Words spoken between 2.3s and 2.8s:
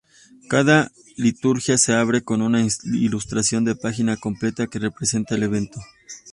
una